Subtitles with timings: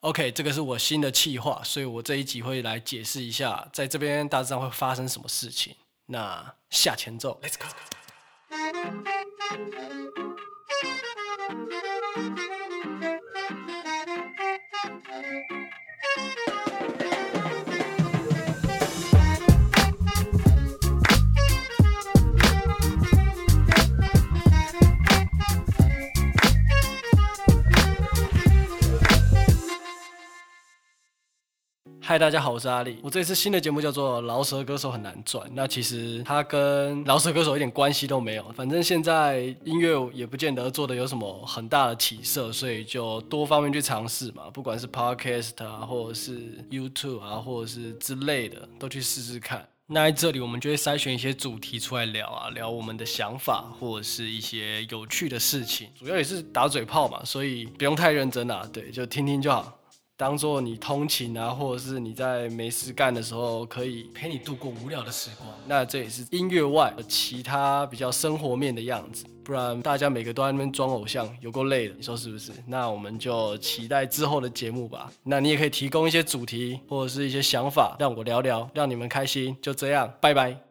[0.00, 5.76] OK，这个是我新的企划，所以我这一集会来解释一下，在这边大致上会发生什么事情。
[6.06, 7.66] 那下前奏，Let's go。
[32.02, 32.98] 嗨，大家好，我是阿力。
[33.02, 38.52] 我这次新的节目叫做《饶舌歌手很难赚》，那其实它跟饶舌歌手一点关系都没有。
[38.52, 49.68] 反正现在音乐也不见得做的有什么很大的起色，所以就多方面去尝试嘛，不管是 Podcast 啊，或者是 YouTube 啊，或者是之类的，都去试试看。
[49.86, 59.76] 那在这里我们就会筛选一些主题出来聊啊，聊我们的想法或者是一些有趣的事情，主要也是打嘴炮嘛，所以不用太认真啊，对，就听听就好。
[60.20, 65.48] 当做你通勤啊，或者是你在没事干的时候，可以陪你度过无聊的时光。
[65.66, 72.52] 那这也是音乐外其他比较生活面的样子，不然大家每个都在那边装偶像，有够累的，你说是不是？
[72.66, 75.10] 那我们就期待之后的节目吧。
[75.22, 79.56] 那你也可以提供一些主题或者是一些想法，让我聊聊，让你们开心。
[79.62, 80.69] 就这样，拜拜。